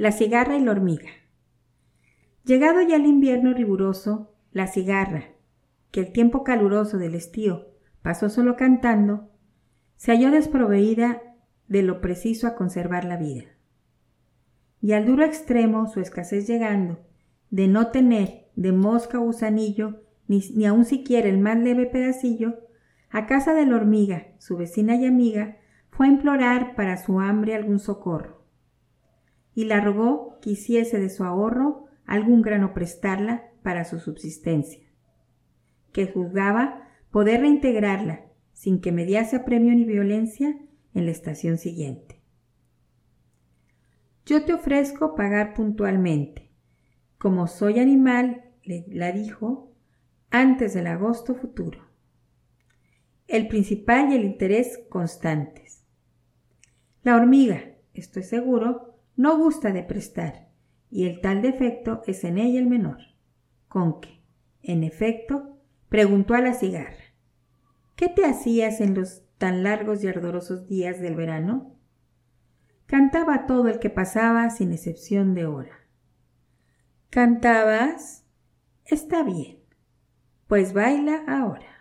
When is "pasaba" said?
73.90-74.48